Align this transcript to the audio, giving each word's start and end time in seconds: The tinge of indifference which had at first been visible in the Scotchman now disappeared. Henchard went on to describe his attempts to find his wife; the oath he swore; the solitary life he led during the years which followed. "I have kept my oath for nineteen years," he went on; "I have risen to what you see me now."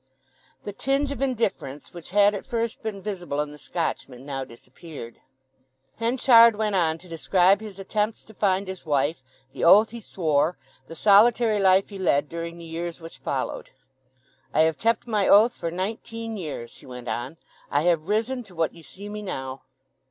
The 0.63 0.73
tinge 0.73 1.11
of 1.11 1.21
indifference 1.21 1.93
which 1.93 2.09
had 2.09 2.33
at 2.33 2.43
first 2.47 2.81
been 2.81 3.03
visible 3.03 3.39
in 3.39 3.51
the 3.51 3.59
Scotchman 3.59 4.25
now 4.25 4.43
disappeared. 4.43 5.21
Henchard 5.97 6.55
went 6.55 6.75
on 6.75 6.97
to 6.97 7.07
describe 7.07 7.61
his 7.61 7.77
attempts 7.77 8.25
to 8.25 8.33
find 8.33 8.67
his 8.67 8.83
wife; 8.83 9.21
the 9.51 9.63
oath 9.63 9.91
he 9.91 9.99
swore; 10.01 10.57
the 10.87 10.95
solitary 10.95 11.59
life 11.59 11.89
he 11.89 11.99
led 11.99 12.29
during 12.29 12.57
the 12.57 12.65
years 12.65 12.99
which 12.99 13.19
followed. 13.19 13.69
"I 14.55 14.61
have 14.61 14.79
kept 14.79 15.05
my 15.05 15.27
oath 15.27 15.55
for 15.57 15.69
nineteen 15.69 16.35
years," 16.35 16.77
he 16.77 16.87
went 16.87 17.07
on; 17.07 17.37
"I 17.69 17.81
have 17.83 18.07
risen 18.09 18.41
to 18.45 18.55
what 18.55 18.73
you 18.73 18.81
see 18.81 19.07
me 19.07 19.21
now." 19.21 19.61